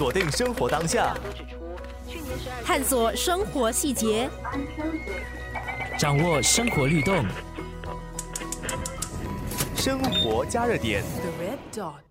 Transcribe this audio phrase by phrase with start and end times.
[0.00, 1.14] 锁定生活当下，
[2.64, 4.30] 探索生活细节，
[5.98, 7.22] 掌握生活律动。
[9.76, 11.04] 生活加热点。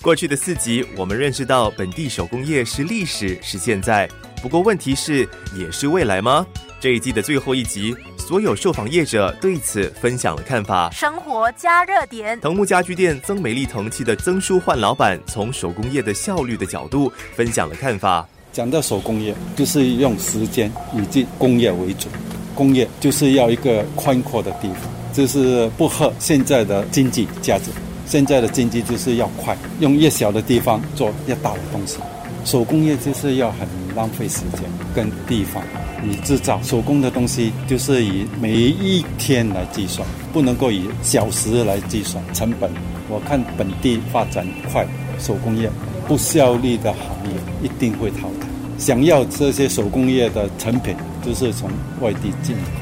[0.00, 4.08] 过去的四集，我们认识到本地手工业是历史，是现在。
[4.40, 6.46] 不过问题是，也是未来吗？
[6.82, 10.90] 这一季的最后一集，所有受访业者对此分享了看法。
[10.90, 12.40] 生活加热点。
[12.40, 18.26] 藤木家具店曾美丽藤器的曾书焕老板，从手工业的效率的角度分享了看法。
[18.52, 22.08] 讲到手工业，就是用时间以及工业为主。
[22.52, 27.70] 工业就是要一个宽阔的地方，就是不合现在的经济价值。
[28.06, 31.98] 现在的经济就是要快，用越小的地方做越大的东西。
[32.44, 34.62] 手工业就是要很浪费时间
[34.92, 35.62] 跟地方。
[36.02, 42.70] 你制造手工的东西，就是以每一天来计算，不能够以小时来计算成本。
[43.08, 44.86] 我看本地发展快，
[45.18, 45.70] 手工业
[46.08, 48.48] 不效率的行业一定会淘汰。
[48.78, 52.81] 想要这些手工业的成品，就是从外地进口。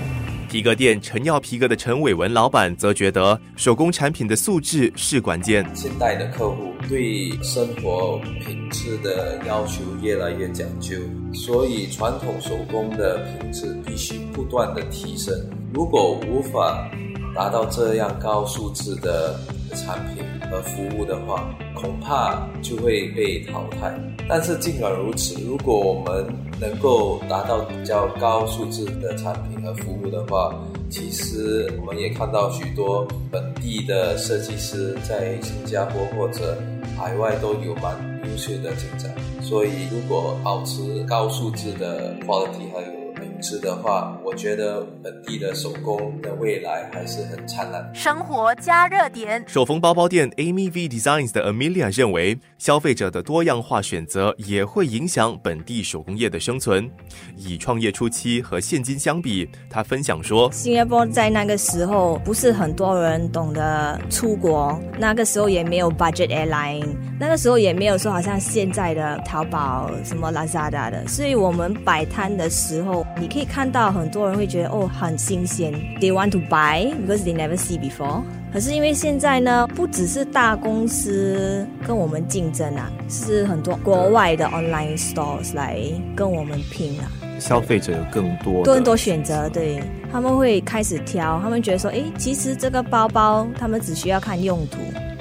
[0.51, 5.65] 皮革店陈耀皮革的陈伟文老板则觉得，手工产品的素质是关键。
[5.77, 10.97] 现代的客户对生活品质的要求越来越讲究，
[11.33, 15.33] 所以传统手工的品质必须不断的提升。
[15.73, 16.91] 如果无法
[17.33, 19.39] 达到这样高素质的
[19.77, 21.48] 产品和服务的话，
[21.81, 23.92] 恐怕就会被淘汰。
[24.28, 26.27] 但是尽管如此，如果我们
[26.61, 30.55] 能够达到比较高素质的产品和服务的话，
[30.89, 36.56] 其实我们也看到许多本地的设计师在新加坡或者
[36.97, 39.12] 海外都有蛮优秀的进展。
[39.41, 47.91] 所以，如果保持高素质的 quality 还有品质的话，我觉得本地的手工的未来还是很灿烂。
[47.92, 56.89] 生活加热点，手缝包包店 Amy V Designs 的 Amelia 认为，消费者的多样化选择也会影响本地手工业的生存。
[57.36, 66.86] 以创业初期和现今相比，她分享说：新加坡在那个时候不是很多人懂得出国，那个时候也没有 budget airline，
[67.18, 73.29] 那个时候也没有说好像现在的淘宝什么 Lazada 的，所以我们摆摊的时候，你。
[73.30, 78.23] 可以看到很多人会觉得哦很新鲜，they want to buy because they never see before。
[78.53, 85.79] 可是因为现在呢，不只是大公司跟我们竞争啊，是很多国外的 online stores 来
[86.17, 87.11] 跟我们拼啊。
[87.39, 89.80] 消费者有更多更多选择，对
[90.13, 94.79] 他们会开始挑，他们觉得说，哎，其实这个包包他们只需要看用途，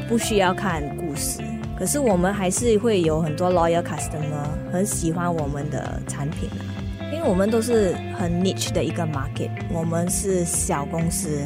[0.09, 1.39] 不需要看故事。
[1.77, 6.78] 可是我们还是会有很多 loyal customer 很喜欢我们的产品啊。
[7.11, 11.45] 因为我们都是很 niche 的一个 market，我们是小公司，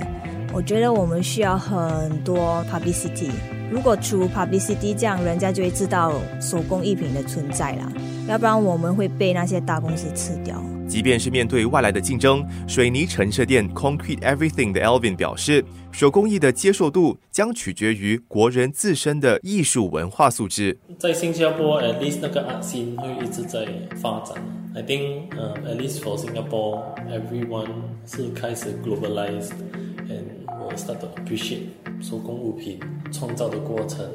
[0.53, 3.31] 我觉得我们需要很多 publicity。
[3.71, 7.91] 如果出 publicity，这样人家就会知道手工艺品的存在啦，
[8.27, 10.61] 要不然我们会被那些大公司吃掉。
[10.87, 20.77] 即便是面对外来的竞争，水泥陈设店 Concrete Everything 的 Elvin 表示，手工艺的接受度将取决于国人自身的艺术文化素质。
[20.99, 24.37] 在新加坡，at least 那个 art scene 会一直在发展。
[24.75, 27.69] I think, at least for Singapore, everyone
[28.05, 31.67] 是开始 globalized，and will start to appreciate
[32.01, 32.79] 手工物品
[33.11, 34.05] 创造的过程。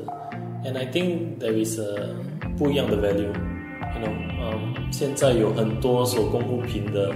[0.64, 2.14] And I think there is a
[2.56, 3.57] 不一样的 value。
[3.97, 7.12] 嗯，现在有很多手工物品的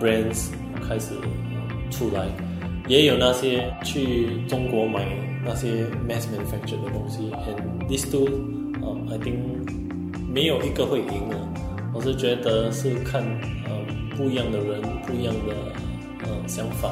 [0.00, 0.48] brands
[0.86, 1.10] 开始
[1.90, 2.26] 出来，
[2.88, 5.06] 也有那些去中国买
[5.44, 7.30] 那些 mass manufacture 的东西。
[7.30, 8.26] And these two，
[8.82, 9.36] 嗯，I think
[10.32, 11.36] 没有一个会赢的。
[11.92, 13.22] 我是觉得是看
[13.66, 13.70] 呃
[14.16, 15.54] 不一样的人，不一样的
[16.24, 16.90] 呃想法，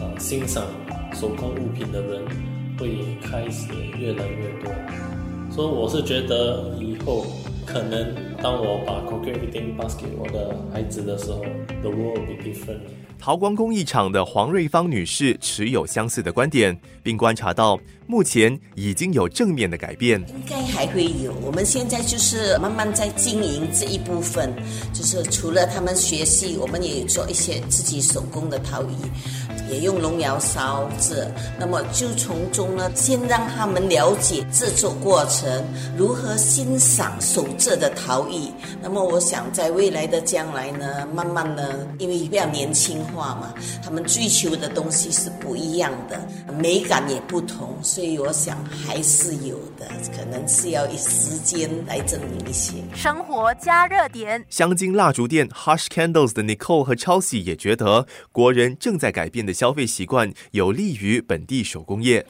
[0.00, 0.64] 呃，欣赏
[1.12, 2.22] 手工物品的人
[2.78, 2.88] 会
[3.22, 3.68] 开始
[3.98, 4.72] 越来越多。
[5.50, 7.26] 所以我是觉得以后。
[7.66, 11.40] 可能当我把 cook everything pass 给我的孩子的时候
[11.82, 12.78] ，the world will be different。
[13.18, 20.20] 陶光工艺厂的黄瑞芳女士持有相似的观点，并观察到目前已经有正面的改变。
[20.28, 24.52] 应该还会有，我们现在就是慢慢在经营这一部分，
[24.92, 28.94] 就是除了他们学习，我们也做一些自己手工的陶艺。
[29.68, 31.26] 也用龙窑烧制，
[31.58, 35.64] 那么就从中呢，先让他们了解制作过程，
[35.96, 38.52] 如何欣赏手制的陶艺。
[38.80, 43.52] 那么我想，在未来的将来呢，慢慢呢，因为比较年轻化嘛，
[43.82, 46.20] 他们追求的东西是不一样的，
[46.54, 49.86] 美感也不同，所以我想还是有的，
[50.16, 52.74] 可能是要以时间来证明一些。
[52.94, 59.55] 生活加热点，香精蜡烛店 Hush Candles 的 Nicole 和 Chelsea 也觉得，国人正在改变的。
[59.56, 62.22] 消费习惯，有利于本地手工业。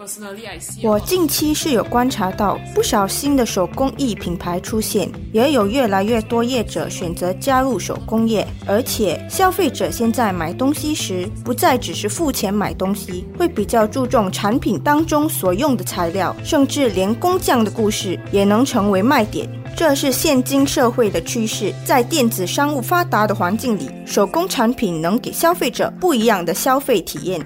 [0.84, 19.50] 我近期是有观察到不少新的手工艺品牌出现，也有越来越多业者选择加入手工业，而且消费者现在买东西时不再只是付钱买东西，会比较注重产品当中所用的材料，甚至连工匠的故事也能成为卖点。
[19.76, 27.38] 这是现今社会的趋势，在电子商务发达的环境里，手工产品能给消费者不一样的消费体验。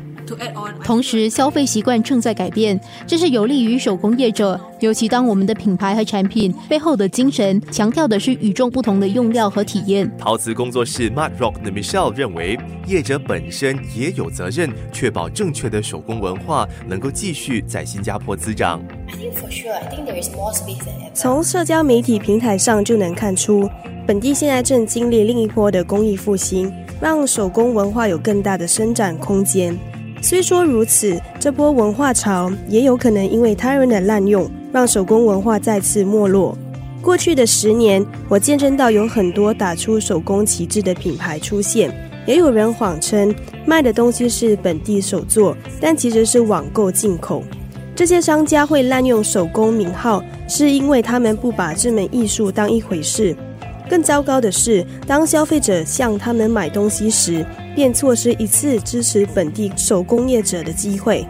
[0.84, 4.60] 同时，消费习惯正在改变，这是有利于手工业者。
[4.80, 10.10] 尤其当我们的品牌和产品背后的精神强调的是与众不同的用料和体验。
[10.16, 18.80] 陶瓷工作室 Mud Rock 的 Michelle 认为，业者本身也有责任确保正确的手工文化能够继续在新加坡滋长。
[21.12, 23.68] 从社交媒体平台上就能看出，
[24.06, 29.78] 本地现在正经历另一波的工艺复兴，让手工文化有更大的伸展空间。
[30.22, 36.56] 虽说如此，这波文化潮也有可能因为他人的滥用，让手工文化再次没落。
[37.00, 41.90] 过去的十年，我见证到有很多打出手工旗帜的品牌出现，
[42.26, 43.34] 也有人谎称
[43.64, 47.42] 卖的东西是本地手作，但其实是网购进口。
[47.96, 53.34] 这些商家会滥用手工名号，是因为他们不把这门艺术当一回事。
[53.90, 57.44] 更糟糕的是，当消费者向他们买东西时，
[57.74, 61.26] 便错失一次支持本地手工业者的机会。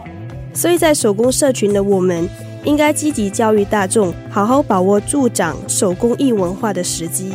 [0.53, 2.29] 所以在手工社群的我们，
[2.63, 7.33] 应该积极教育大众，好好把握助长手工艺文化的时机。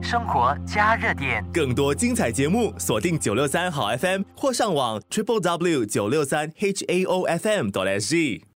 [0.00, 8.46] 生活加热点，更多精彩节目，锁定九六三好 FM 或上网 triple w 九六三 h a o f m 多 s g。